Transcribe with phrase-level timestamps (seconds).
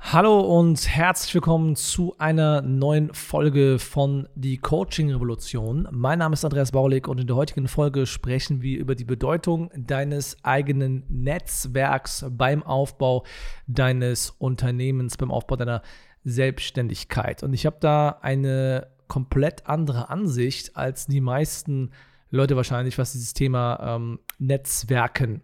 [0.00, 5.86] Hallo und herzlich willkommen zu einer neuen Folge von Die Coaching Revolution.
[5.90, 9.70] Mein Name ist Andreas Baulig und in der heutigen Folge sprechen wir über die Bedeutung
[9.76, 13.24] deines eigenen Netzwerks beim Aufbau
[13.66, 15.82] deines Unternehmens, beim Aufbau deiner
[16.24, 17.42] Selbstständigkeit.
[17.42, 21.90] Und ich habe da eine komplett andere Ansicht als die meisten
[22.30, 25.42] Leute wahrscheinlich, was dieses Thema ähm, Netzwerken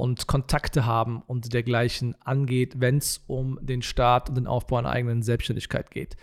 [0.00, 4.90] und Kontakte haben und dergleichen angeht, wenn es um den Start und den Aufbau einer
[4.90, 6.16] eigenen Selbstständigkeit geht.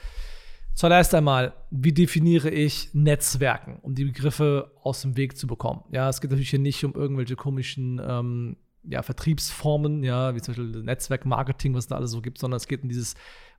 [0.74, 5.84] Zuerst einmal, wie definiere ich Netzwerken, um die Begriffe aus dem Weg zu bekommen?
[5.92, 10.54] Ja, es geht natürlich hier nicht um irgendwelche komischen ähm, ja, Vertriebsformen, ja, wie zum
[10.54, 13.16] Beispiel Netzwerkmarketing, was es da alles so gibt, sondern es geht um dieses,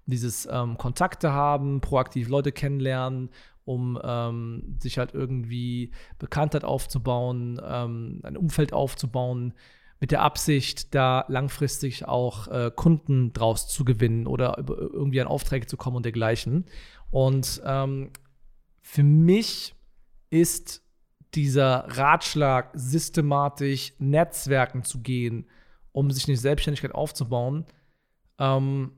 [0.06, 3.30] dieses ähm, Kontakte haben, proaktiv Leute kennenlernen,
[3.64, 9.54] um ähm, sich halt irgendwie Bekanntheit aufzubauen, ähm, ein Umfeld aufzubauen,
[10.00, 15.66] mit der Absicht, da langfristig auch äh, Kunden draus zu gewinnen oder irgendwie an Aufträge
[15.66, 16.66] zu kommen und dergleichen.
[17.10, 18.10] Und ähm,
[18.80, 19.74] für mich
[20.30, 20.82] ist
[21.34, 25.46] dieser Ratschlag, systematisch Netzwerken zu gehen,
[25.92, 27.66] um sich eine Selbstständigkeit aufzubauen,
[28.38, 28.92] ähm,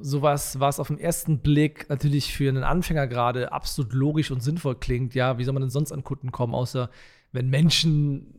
[0.00, 4.76] sowas, was auf den ersten Blick natürlich für einen Anfänger gerade absolut logisch und sinnvoll
[4.76, 5.14] klingt.
[5.14, 6.90] Ja, wie soll man denn sonst an Kunden kommen, außer
[7.32, 8.37] wenn Menschen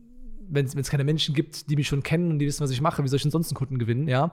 [0.52, 3.02] wenn es keine Menschen gibt, die mich schon kennen und die wissen, was ich mache,
[3.02, 4.32] wie soll ich denn sonst einen Kunden gewinnen, ja?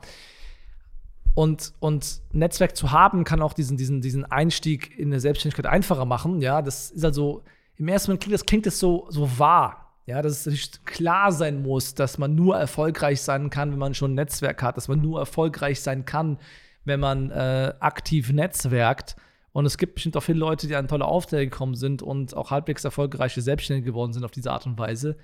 [1.34, 6.06] Und, und Netzwerk zu haben, kann auch diesen, diesen, diesen Einstieg in eine Selbstständigkeit einfacher
[6.06, 6.62] machen, ja?
[6.62, 7.44] Das ist also,
[7.78, 10.22] im ersten Moment klingt das, klingt das so, so wahr, ja?
[10.22, 14.16] Dass es klar sein muss, dass man nur erfolgreich sein kann, wenn man schon ein
[14.16, 16.40] Netzwerk hat, dass man nur erfolgreich sein kann,
[16.86, 19.16] wenn man äh, aktiv netzwerkt.
[19.52, 22.52] Und es gibt bestimmt auch viele Leute, die an tolle Aufträge gekommen sind und auch
[22.52, 25.18] halbwegs erfolgreiche Selbstständige geworden sind auf diese Art und Weise.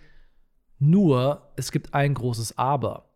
[0.85, 3.09] Nur, es gibt ein großes Aber.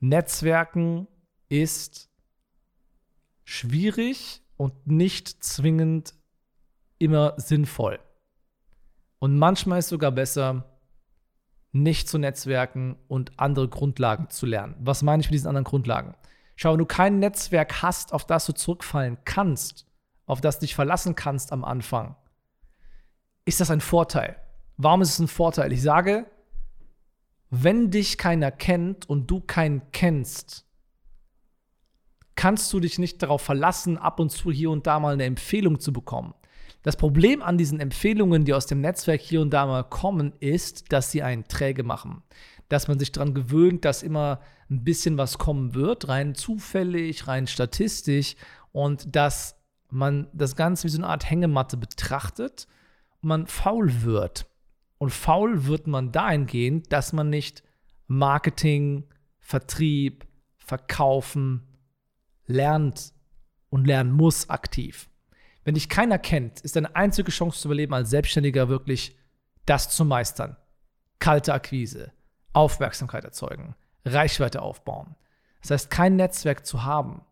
[0.00, 1.06] Netzwerken
[1.48, 2.10] ist
[3.44, 6.14] schwierig und nicht zwingend
[6.98, 8.00] immer sinnvoll.
[9.20, 10.64] Und manchmal ist es sogar besser,
[11.70, 14.74] nicht zu netzwerken und andere Grundlagen zu lernen.
[14.80, 16.16] Was meine ich mit diesen anderen Grundlagen?
[16.56, 19.86] Schau, wenn du kein Netzwerk hast, auf das du zurückfallen kannst,
[20.26, 22.16] auf das du dich verlassen kannst am Anfang,
[23.44, 24.34] ist das ein Vorteil.
[24.78, 25.72] Warum ist es ein Vorteil?
[25.72, 26.26] Ich sage,
[27.50, 30.66] wenn dich keiner kennt und du keinen kennst,
[32.36, 35.80] kannst du dich nicht darauf verlassen, ab und zu hier und da mal eine Empfehlung
[35.80, 36.32] zu bekommen.
[36.82, 40.92] Das Problem an diesen Empfehlungen, die aus dem Netzwerk hier und da mal kommen, ist,
[40.92, 42.22] dass sie einen träge machen.
[42.70, 44.40] Dass man sich daran gewöhnt, dass immer
[44.70, 48.36] ein bisschen was kommen wird, rein zufällig, rein statistisch
[48.72, 49.56] und dass
[49.90, 52.68] man das Ganze wie so eine Art Hängematte betrachtet
[53.20, 54.46] und man faul wird.
[55.00, 57.62] Und faul wird man dahingehend, dass man nicht
[58.06, 59.04] Marketing,
[59.38, 60.26] Vertrieb,
[60.58, 61.66] Verkaufen
[62.44, 63.14] lernt
[63.70, 65.08] und lernen muss aktiv.
[65.64, 69.16] Wenn dich keiner kennt, ist deine einzige Chance zu überleben als Selbstständiger wirklich
[69.64, 70.58] das zu meistern.
[71.18, 72.12] Kalte Akquise,
[72.52, 73.74] Aufmerksamkeit erzeugen,
[74.04, 75.16] Reichweite aufbauen.
[75.62, 77.22] Das heißt, kein Netzwerk zu haben,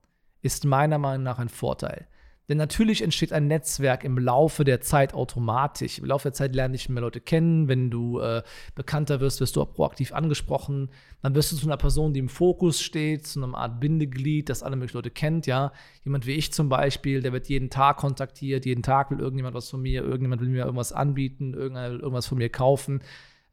[0.41, 2.09] ist meiner Meinung nach ein Vorteil.
[2.49, 5.99] Denn natürlich entsteht ein Netzwerk im Laufe der Zeit automatisch.
[5.99, 7.69] Im Laufe der Zeit lernen dich mehr Leute kennen.
[7.69, 8.43] Wenn du äh,
[8.75, 10.89] bekannter wirst, wirst du auch proaktiv angesprochen.
[11.21, 14.63] Dann wirst du zu einer Person, die im Fokus steht, zu einer Art Bindeglied, das
[14.63, 15.47] alle möglichen Leute kennt.
[15.47, 15.73] Ja,
[16.05, 18.65] jemand wie ich zum Beispiel, der wird jeden Tag kontaktiert.
[18.65, 22.27] Jeden Tag will irgendjemand was von mir, irgendjemand will mir irgendwas anbieten, irgendjemand will irgendwas
[22.27, 23.03] von mir kaufen.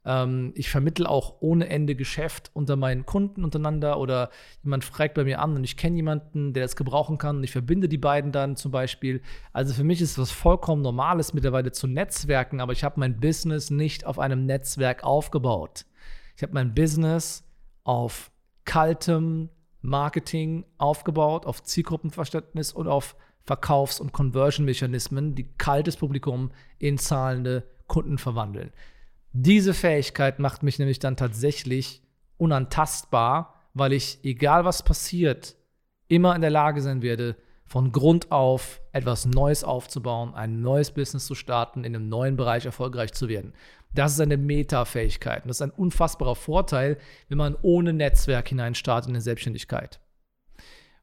[0.06, 4.30] Ähm, ich vermittle auch ohne Ende Geschäft unter meinen Kunden untereinander oder
[4.62, 7.50] jemand fragt bei mir an und ich kenne jemanden, der das gebrauchen kann und ich
[7.50, 9.20] verbinde die beiden dann zum Beispiel.
[9.52, 13.70] Also für mich ist was vollkommen Normales mittlerweile zu netzwerken, aber ich habe mein Business
[13.70, 15.84] nicht auf einem Netzwerk aufgebaut.
[16.36, 17.42] Ich habe mein Business
[17.82, 18.30] auf
[18.64, 19.48] kaltem
[19.82, 28.18] Marketing aufgebaut, auf Zielgruppenverständnis und auf Verkaufs- und Conversion-Mechanismen, die kaltes Publikum in zahlende Kunden
[28.18, 28.72] verwandeln.
[29.38, 32.02] Diese Fähigkeit macht mich nämlich dann tatsächlich
[32.38, 35.56] unantastbar, weil ich, egal was passiert,
[36.08, 37.36] immer in der Lage sein werde,
[37.66, 42.64] von Grund auf etwas Neues aufzubauen, ein neues Business zu starten, in einem neuen Bereich
[42.64, 43.52] erfolgreich zu werden.
[43.92, 45.42] Das ist eine Meta-Fähigkeit.
[45.42, 46.96] Und das ist ein unfassbarer Vorteil,
[47.28, 50.00] wenn man ohne Netzwerk hineinstartet in eine Selbstständigkeit.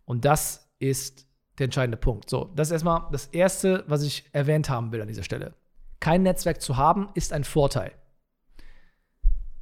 [0.05, 1.27] Und das ist
[1.59, 2.31] der entscheidende Punkt.
[2.31, 5.53] So, das ist erstmal das Erste, was ich erwähnt haben will an dieser Stelle.
[5.99, 7.91] Kein Netzwerk zu haben, ist ein Vorteil.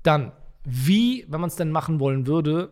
[0.04, 0.32] Dann,
[0.64, 2.72] wie, wenn man es denn machen wollen würde,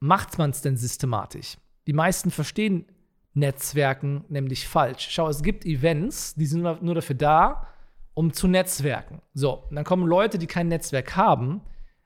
[0.00, 1.56] macht man es denn systematisch?
[1.86, 2.86] Die meisten verstehen
[3.34, 5.08] Netzwerken nämlich falsch.
[5.10, 7.68] Schau, es gibt Events, die sind nur dafür da,
[8.14, 9.20] um zu netzwerken.
[9.34, 11.60] So, und dann kommen Leute, die kein Netzwerk haben,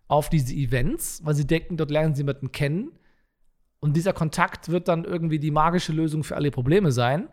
[0.08, 2.90] auf diese Events, weil sie denken, dort lernen sie jemanden kennen.
[3.78, 7.28] Und dieser Kontakt wird dann irgendwie die magische Lösung für alle Probleme sein.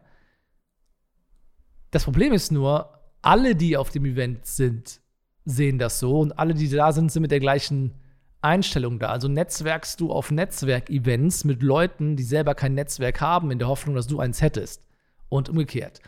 [1.90, 5.02] Das Problem ist nur, alle, die auf dem Event sind,
[5.48, 7.94] sehen das so und alle, die da sind, sind mit der gleichen
[8.42, 9.08] Einstellung da.
[9.08, 13.96] Also netzwerkst du auf Netzwerkevents mit Leuten, die selber kein Netzwerk haben, in der Hoffnung,
[13.96, 14.84] dass du eins hättest.
[15.30, 16.02] Und umgekehrt.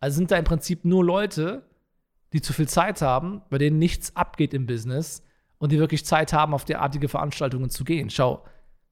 [0.00, 1.68] Also sind da im Prinzip nur Leute,
[2.32, 5.22] die zu viel Zeit haben, bei denen nichts abgeht im Business
[5.58, 8.10] und die wirklich Zeit haben, auf derartige Veranstaltungen zu gehen.
[8.10, 8.44] Schau,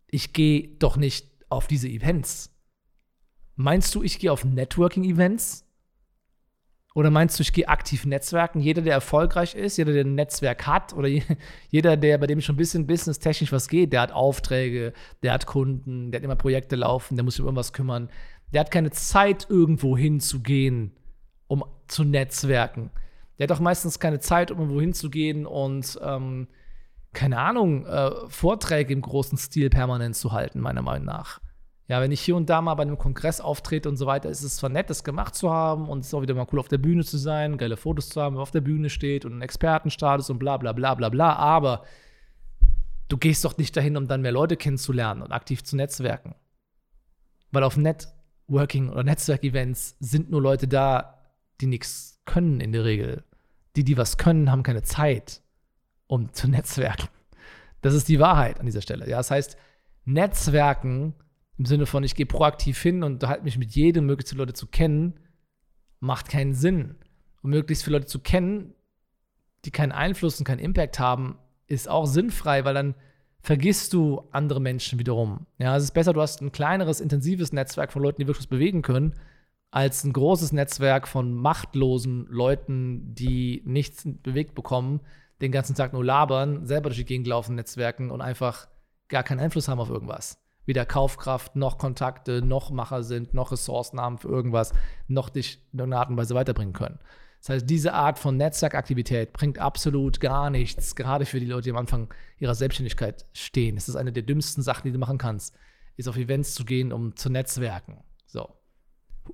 [0.06, 2.54] ich gehe doch nicht auf diese Events.
[3.56, 5.61] Meinst du, ich gehe auf Networking-Events?
[6.94, 8.60] Oder meinst du, ich gehe aktiv netzwerken?
[8.60, 11.08] Jeder, der erfolgreich ist, jeder, der ein Netzwerk hat oder
[11.70, 14.92] jeder, der bei dem schon ein bisschen businesstechnisch was geht, der hat Aufträge,
[15.22, 18.10] der hat Kunden, der hat immer Projekte laufen, der muss sich um irgendwas kümmern.
[18.52, 20.92] Der hat keine Zeit, irgendwo hinzugehen,
[21.46, 22.90] um zu netzwerken.
[23.38, 26.48] Der hat auch meistens keine Zeit, um irgendwo hinzugehen und, ähm,
[27.14, 31.40] keine Ahnung, äh, Vorträge im großen Stil permanent zu halten, meiner Meinung nach.
[31.92, 34.42] Ja, wenn ich hier und da mal bei einem Kongress auftrete und so weiter, ist
[34.42, 36.68] es zwar nett, das gemacht zu haben und es ist auch wieder mal cool, auf
[36.68, 39.42] der Bühne zu sein, geile Fotos zu haben, wer auf der Bühne steht und einen
[39.42, 41.84] Expertenstatus und bla bla bla bla bla, aber
[43.08, 46.34] du gehst doch nicht dahin, um dann mehr Leute kennenzulernen und aktiv zu netzwerken.
[47.50, 51.18] Weil auf Networking oder Netzwerkevents sind nur Leute da,
[51.60, 53.22] die nichts können in der Regel.
[53.76, 55.42] Die, die was können, haben keine Zeit,
[56.06, 57.08] um zu netzwerken.
[57.82, 59.10] Das ist die Wahrheit an dieser Stelle.
[59.10, 59.58] Ja, das heißt,
[60.06, 61.16] Netzwerken
[61.62, 64.52] im Sinne von, ich gehe proaktiv hin und halte mich mit jedem, möglichst viele Leute
[64.52, 65.14] zu kennen,
[66.00, 66.96] macht keinen Sinn.
[67.40, 68.74] Und möglichst viele Leute zu kennen,
[69.64, 71.38] die keinen Einfluss und keinen Impact haben,
[71.68, 72.96] ist auch sinnfrei, weil dann
[73.38, 75.46] vergisst du andere Menschen wiederum.
[75.58, 78.48] Ja, es ist besser, du hast ein kleineres, intensives Netzwerk von Leuten, die wirklich was
[78.48, 79.14] bewegen können,
[79.70, 84.98] als ein großes Netzwerk von machtlosen Leuten, die nichts bewegt bekommen,
[85.40, 88.66] den ganzen Tag nur labern, selber durch die Gegend laufen, Netzwerken und einfach
[89.06, 94.00] gar keinen Einfluss haben auf irgendwas weder Kaufkraft noch Kontakte noch Macher sind, noch Ressourcen
[94.00, 94.72] haben für irgendwas,
[95.08, 96.98] noch dich in irgendeiner Art und Weise weiterbringen können.
[97.40, 101.70] Das heißt, diese Art von Netzwerkaktivität bringt absolut gar nichts, gerade für die Leute, die
[101.70, 103.76] am Anfang ihrer Selbstständigkeit stehen.
[103.76, 105.52] Es ist eine der dümmsten Sachen, die du machen kannst,
[105.96, 108.04] ist auf Events zu gehen, um zu netzwerken.
[108.26, 108.48] So.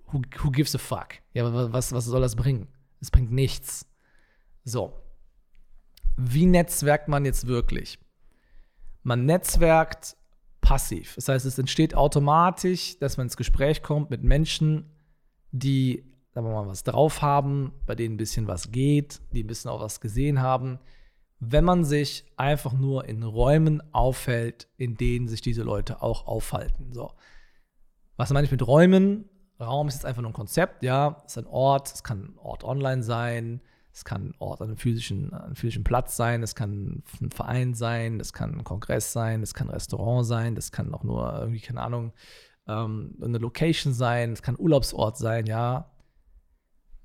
[0.07, 1.17] Who, who gives a fuck?
[1.35, 2.69] Ja, was, was soll das bringen?
[3.01, 3.87] Es bringt nichts.
[4.65, 4.95] So.
[6.17, 7.99] Wie netzwerkt man jetzt wirklich?
[9.03, 10.17] Man netzwerkt
[10.69, 11.15] passiv.
[11.15, 14.85] Das heißt, es entsteht automatisch, dass man ins Gespräch kommt mit Menschen,
[15.51, 16.05] die,
[16.35, 19.71] sagen wir mal, was drauf haben, bei denen ein bisschen was geht, die ein bisschen
[19.71, 20.79] auch was gesehen haben.
[21.41, 26.93] Wenn man sich einfach nur in Räumen aufhält, in denen sich diese Leute auch aufhalten.
[26.93, 27.13] So.
[28.19, 29.25] Was meine ich mit Räumen?
[29.59, 31.23] Raum ist jetzt einfach nur ein Konzept, ja.
[31.25, 33.63] Es ist ein Ort, es kann ein Ort online sein,
[33.99, 37.75] es kann ein Ort an einem physischen, einem physischen Platz sein, es kann ein Verein
[37.75, 41.37] sein, es kann ein Kongress sein, es kann ein Restaurant sein, das kann auch nur
[41.37, 42.13] irgendwie, keine Ahnung,
[42.69, 45.91] ähm, eine Location sein, es kann Urlaubsort sein, ja.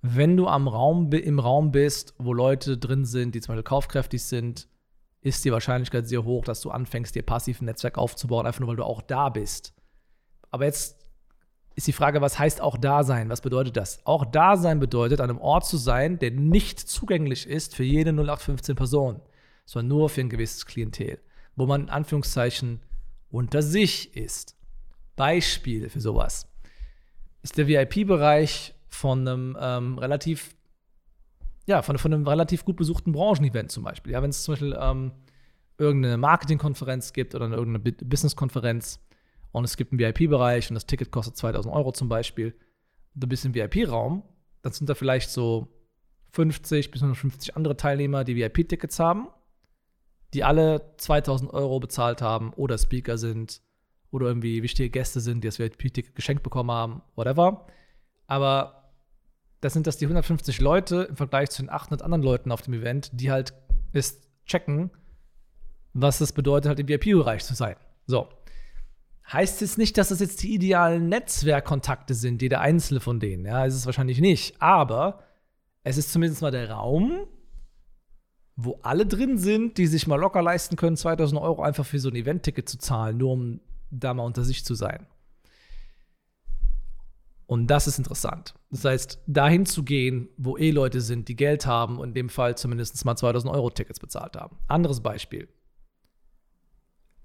[0.04, 4.22] Wenn du am Raum, im Raum bist, wo Leute drin sind, die zum Beispiel kaufkräftig
[4.22, 4.68] sind,
[5.22, 8.70] ist die Wahrscheinlichkeit sehr hoch, dass du anfängst, dir passiv ein Netzwerk aufzubauen, einfach nur
[8.70, 9.74] weil du auch da bist.
[10.52, 11.03] Aber jetzt
[11.76, 13.30] ist die Frage, was heißt auch da sein?
[13.30, 14.00] Was bedeutet das?
[14.06, 18.12] Auch da sein bedeutet, an einem Ort zu sein, der nicht zugänglich ist für jede
[18.12, 19.22] 0815 Person,
[19.66, 21.20] sondern nur für ein gewisses Klientel,
[21.56, 22.82] wo man in Anführungszeichen
[23.32, 24.56] unter sich ist.
[25.16, 26.48] Beispiel für sowas
[27.44, 30.56] ist der VIP-Bereich von einem ähm, relativ,
[31.66, 34.14] ja, von, von, einem relativ gut besuchten Branchenevent zum Beispiel.
[34.14, 35.12] Ja, wenn es zum Beispiel ähm,
[35.78, 39.00] irgendeine Marketingkonferenz gibt oder irgendeine Businesskonferenz,
[39.54, 42.54] und es gibt einen VIP-Bereich und das Ticket kostet 2000 Euro zum Beispiel,
[43.14, 44.24] du bist im VIP-Raum,
[44.64, 45.68] dann sind da vielleicht so
[46.32, 49.28] 50 bis 150 andere Teilnehmer, die VIP-Tickets haben,
[50.34, 53.62] die alle 2000 Euro bezahlt haben oder Speaker sind
[54.10, 57.68] oder irgendwie wichtige Gäste sind, die das VIP-Ticket geschenkt bekommen haben, whatever.
[58.26, 58.92] Aber
[59.62, 62.74] das sind das die 150 Leute im Vergleich zu den 800 anderen Leuten auf dem
[62.74, 63.54] Event, die halt
[63.92, 64.90] es checken,
[65.94, 67.76] was es bedeutet, halt im VIP-Bereich zu sein.
[68.08, 68.28] So.
[69.32, 73.46] Heißt es nicht, dass das jetzt die idealen Netzwerkkontakte sind, jeder einzelne von denen.
[73.46, 74.62] Ja, ist es wahrscheinlich nicht.
[74.62, 75.24] Aber
[75.84, 77.26] es ist zumindest mal der Raum,
[78.56, 82.10] wo alle drin sind, die sich mal locker leisten können, 2000 Euro einfach für so
[82.10, 85.08] ein Event-Ticket zu zahlen, nur um da mal unter sich zu sein.
[87.46, 88.56] Und das ist interessant.
[88.72, 92.30] Das heißt, dahin zu gehen, wo eh Leute sind, die Geld haben und in dem
[92.30, 94.58] Fall zumindest mal 2000 Euro Tickets bezahlt haben.
[94.68, 95.48] Anderes Beispiel.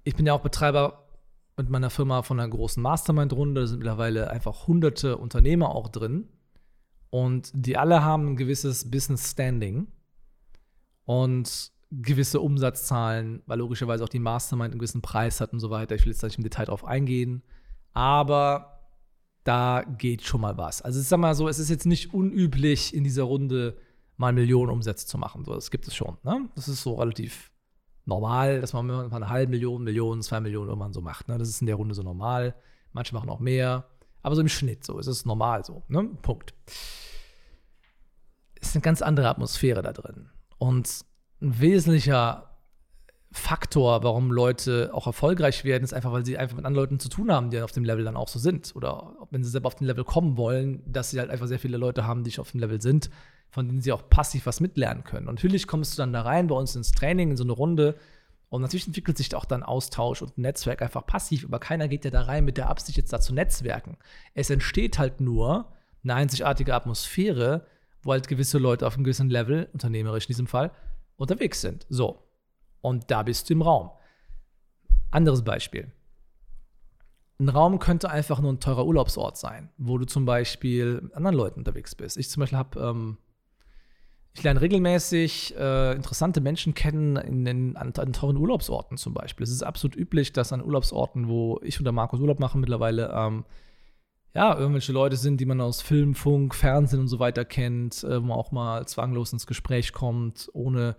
[0.04, 1.07] Ich bin ja auch Betreiber
[1.58, 3.62] mit meiner Firma von einer großen Mastermind-Runde.
[3.62, 6.28] Da sind mittlerweile einfach hunderte Unternehmer auch drin.
[7.10, 9.88] Und die alle haben ein gewisses Business Standing
[11.04, 15.94] und gewisse Umsatzzahlen, weil logischerweise auch die Mastermind einen gewissen Preis hat und so weiter.
[15.94, 17.42] Ich will jetzt nicht im Detail drauf eingehen.
[17.94, 18.78] Aber
[19.44, 20.82] da geht schon mal was.
[20.82, 23.78] Also ich sag mal so, es ist jetzt nicht unüblich, in dieser Runde
[24.18, 25.44] mal Millionen Umsätze zu machen.
[25.44, 26.18] So, das gibt es schon.
[26.22, 26.48] Ne?
[26.54, 27.50] Das ist so relativ
[28.08, 31.28] normal, dass man mal eine halbe Million, Millionen, zwei Millionen irgendwann so macht.
[31.28, 31.38] Ne?
[31.38, 32.54] Das ist in der Runde so normal.
[32.92, 33.86] Manche machen auch mehr.
[34.22, 34.98] Aber so im Schnitt so.
[34.98, 35.84] Es ist normal so.
[35.88, 36.04] Ne?
[36.22, 36.54] Punkt.
[38.60, 40.30] Es ist eine ganz andere Atmosphäre da drin.
[40.56, 41.04] Und
[41.40, 42.47] ein wesentlicher
[43.30, 47.10] Faktor, warum Leute auch erfolgreich werden, ist einfach, weil sie einfach mit anderen Leuten zu
[47.10, 48.74] tun haben, die auf dem Level dann auch so sind.
[48.74, 51.76] Oder wenn sie selber auf dem Level kommen wollen, dass sie halt einfach sehr viele
[51.76, 53.10] Leute haben, die auf dem Level sind,
[53.50, 55.28] von denen sie auch passiv was mitlernen können.
[55.28, 57.96] Und natürlich kommst du dann da rein bei uns ins Training, in so eine Runde.
[58.48, 62.10] Und natürlich entwickelt sich auch dann Austausch und Netzwerk einfach passiv, aber keiner geht ja
[62.10, 63.98] da rein mit der Absicht, jetzt da zu netzwerken.
[64.32, 65.70] Es entsteht halt nur
[66.02, 67.66] eine einzigartige Atmosphäre,
[68.02, 70.70] wo halt gewisse Leute auf einem gewissen Level, unternehmerisch in diesem Fall,
[71.16, 71.86] unterwegs sind.
[71.90, 72.27] So.
[72.80, 73.90] Und da bist du im Raum.
[75.10, 75.92] Anderes Beispiel.
[77.40, 81.36] Ein Raum könnte einfach nur ein teurer Urlaubsort sein, wo du zum Beispiel mit anderen
[81.36, 82.16] Leuten unterwegs bist.
[82.16, 83.18] Ich zum Beispiel habe, ähm,
[84.34, 89.44] ich lerne regelmäßig äh, interessante Menschen kennen in den, an, an, teuren Urlaubsorten zum Beispiel.
[89.44, 93.12] Es ist absolut üblich, dass an Urlaubsorten, wo ich und der Markus Urlaub machen mittlerweile,
[93.14, 93.44] ähm,
[94.34, 98.20] ja, irgendwelche Leute sind, die man aus Film, Funk, Fernsehen und so weiter kennt, äh,
[98.20, 100.96] wo man auch mal zwanglos ins Gespräch kommt, ohne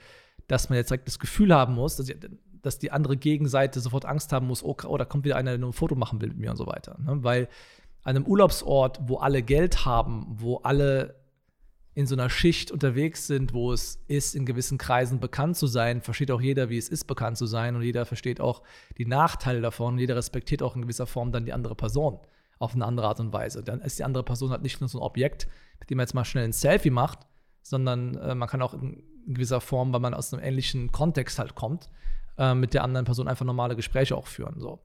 [0.50, 2.12] dass man jetzt direkt das Gefühl haben muss, dass,
[2.62, 5.60] dass die andere Gegenseite sofort Angst haben muss, oh, oh, da kommt wieder einer, der
[5.60, 6.98] nur ein Foto machen will mit mir und so weiter.
[7.00, 7.24] Ne?
[7.24, 7.48] Weil
[8.03, 11.15] an einem Urlaubsort, wo alle Geld haben, wo alle
[11.94, 16.01] in so einer Schicht unterwegs sind, wo es ist, in gewissen Kreisen bekannt zu sein,
[16.01, 18.63] versteht auch jeder, wie es ist, bekannt zu sein und jeder versteht auch
[18.98, 22.20] die Nachteile davon und jeder respektiert auch in gewisser Form dann die andere Person
[22.58, 23.63] auf eine andere Art und Weise.
[23.63, 25.48] Dann ist die andere Person halt nicht nur so ein Objekt,
[25.79, 27.20] mit dem man jetzt mal schnell ein Selfie macht,
[27.62, 28.75] sondern äh, man kann auch
[29.33, 31.89] gewisser Form, weil man aus einem ähnlichen Kontext halt kommt,
[32.38, 34.59] äh, mit der anderen Person einfach normale Gespräche auch führen.
[34.59, 34.79] So.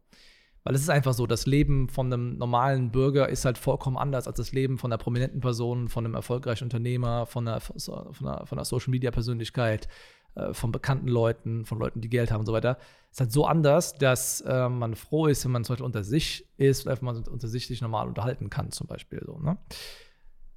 [0.65, 4.27] Weil es ist einfach so, das Leben von einem normalen Bürger ist halt vollkommen anders
[4.27, 7.77] als das Leben von einer prominenten Person, von einem erfolgreichen Unternehmer, von einer, von
[8.23, 9.89] einer, von einer Social Media Persönlichkeit,
[10.37, 12.79] äh, von bekannten Leuten, von Leuten, die Geld haben und so weiter.
[13.11, 16.03] Es ist halt so anders, dass äh, man froh ist, wenn man zum Beispiel unter
[16.03, 19.23] sich ist, oder einfach mal unter sich sich normal unterhalten kann, zum Beispiel.
[19.25, 19.59] So, ne?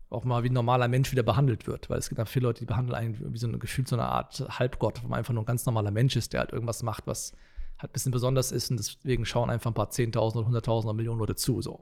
[0.10, 1.90] Auch mal wie ein normaler Mensch wieder behandelt wird.
[1.90, 4.06] Weil es gibt ja viele Leute, die behandeln einen wie so ein Gefühl, so eine
[4.06, 7.08] Art Halbgott, wo man einfach nur ein ganz normaler Mensch ist, der halt irgendwas macht,
[7.08, 7.34] was
[7.80, 10.96] halt ein bisschen besonders ist und deswegen schauen einfach ein paar Zehntausend oder Hunderttausend oder
[10.96, 11.62] Millionen Leute zu.
[11.62, 11.82] So.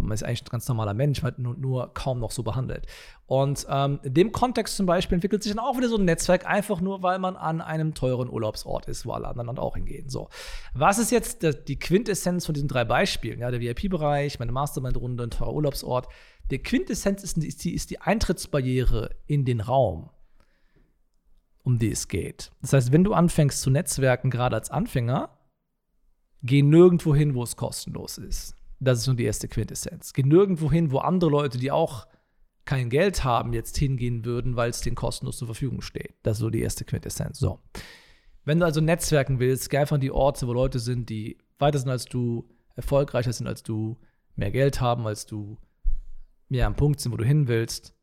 [0.00, 2.86] Man ist eigentlich ein ganz normaler Mensch, hat nur, nur kaum noch so behandelt.
[3.26, 6.46] Und ähm, in dem Kontext zum Beispiel entwickelt sich dann auch wieder so ein Netzwerk,
[6.46, 10.08] einfach nur, weil man an einem teuren Urlaubsort ist, wo alle anderen auch hingehen.
[10.08, 10.28] So.
[10.74, 13.40] Was ist jetzt die Quintessenz von diesen drei Beispielen?
[13.40, 16.08] Ja, der VIP-Bereich, meine Mastermind-Runde, ein teurer Urlaubsort.
[16.50, 20.10] Der Quintessenz ist, ist, die, ist die Eintrittsbarriere in den Raum,
[21.62, 22.50] um die es geht.
[22.62, 25.36] Das heißt, wenn du anfängst zu netzwerken, gerade als Anfänger,
[26.42, 28.57] geh nirgendwo hin, wo es kostenlos ist.
[28.80, 30.12] Das ist nur die erste Quintessenz.
[30.12, 32.06] Geh nirgendwo hin, wo andere Leute, die auch
[32.64, 36.14] kein Geld haben, jetzt hingehen würden, weil es denen kostenlos zur Verfügung steht.
[36.22, 37.38] Das ist so die erste Quintessenz.
[37.38, 37.60] So.
[38.44, 41.78] Wenn du also netzwerken willst, geh einfach an die Orte, wo Leute sind, die weiter
[41.78, 43.98] sind als du, erfolgreicher sind als du,
[44.36, 45.58] mehr Geld haben als du,
[46.48, 47.94] mehr am Punkt sind, wo du hin willst.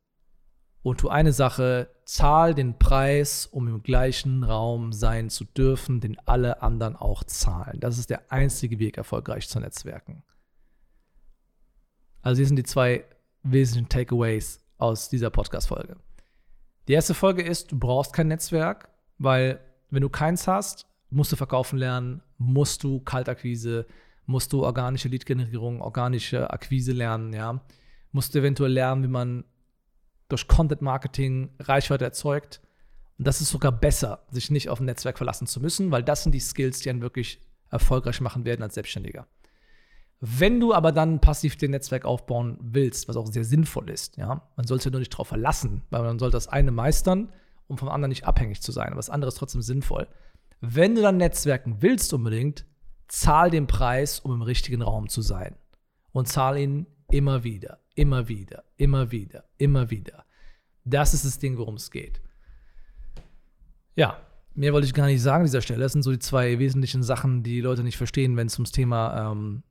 [0.81, 6.17] Und tu eine Sache, zahl den Preis, um im gleichen Raum sein zu dürfen, den
[6.25, 7.79] alle anderen auch zahlen.
[7.79, 10.23] Das ist der einzige Weg, erfolgreich zu netzwerken.
[12.25, 13.05] Also hier sind die zwei
[13.43, 15.95] wesentlichen Takeaways aus dieser Podcast-Folge.
[16.87, 18.89] Die erste Folge ist, du brauchst kein Netzwerk,
[19.19, 19.59] weil
[19.91, 23.85] wenn du keins hast, musst du verkaufen lernen, musst du Kaltakquise,
[24.25, 27.61] musst du organische Lead-Generierung, organische Akquise lernen, ja
[28.15, 29.43] musst du eventuell lernen, wie man
[30.29, 32.61] durch Content Marketing Reichweite erzeugt.
[33.19, 36.23] Und das ist sogar besser, sich nicht auf ein Netzwerk verlassen zu müssen, weil das
[36.23, 39.27] sind die Skills, die einen wirklich erfolgreich machen werden als Selbstständiger.
[40.21, 44.41] Wenn du aber dann passiv den Netzwerk aufbauen willst, was auch sehr sinnvoll ist, ja,
[44.55, 47.31] man sollte nur nicht darauf verlassen, weil man soll das eine meistern,
[47.67, 50.07] um vom anderen nicht abhängig zu sein, aber das andere ist trotzdem sinnvoll.
[50.61, 52.65] Wenn du dann Netzwerken willst unbedingt,
[53.07, 55.55] zahl den Preis, um im richtigen Raum zu sein.
[56.11, 60.25] Und zahl ihn immer wieder, immer wieder, immer wieder, immer wieder.
[60.85, 62.21] Das ist das Ding, worum es geht.
[63.95, 64.19] Ja,
[64.53, 65.81] mehr wollte ich gar nicht sagen an dieser Stelle.
[65.81, 68.71] Das sind so die zwei wesentlichen Sachen, die, die Leute nicht verstehen, wenn es ums
[68.71, 69.63] Thema ähm,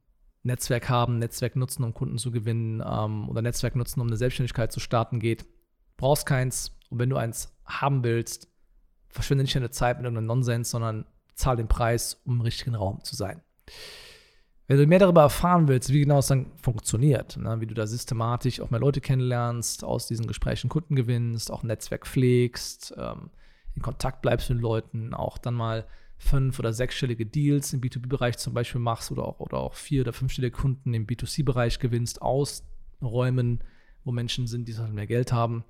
[0.45, 4.71] Netzwerk haben, Netzwerk nutzen, um Kunden zu gewinnen ähm, oder Netzwerk nutzen, um eine Selbstständigkeit
[4.71, 5.47] zu starten geht.
[5.97, 6.77] Brauchst keins.
[6.91, 8.49] Und wenn du eins haben willst,
[9.09, 13.03] verschwende nicht deine Zeit mit irgendeinem Nonsens, sondern zahl den Preis, um im richtigen Raum
[13.03, 13.41] zu sein.
[14.67, 17.87] Wenn du mehr darüber erfahren willst, wie genau es dann funktioniert, ne, wie du da
[17.87, 23.31] systematisch auch mehr Leute kennenlernst, aus diesen Gesprächen Kunden gewinnst, auch ein Netzwerk pflegst, ähm,
[23.75, 25.87] in Kontakt bleibst mit Leuten, auch dann mal
[26.17, 30.13] fünf- oder sechsstellige Deals im B2B-Bereich zum Beispiel machst oder auch, oder auch vier- oder
[30.13, 32.65] fünfstellige Kunden im B2C-Bereich gewinnst aus
[33.03, 33.63] Räumen,
[34.05, 35.65] wo Menschen sind, die mehr Geld haben,